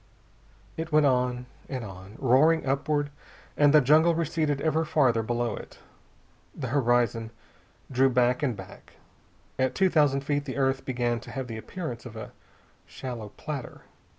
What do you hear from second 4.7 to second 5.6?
farther below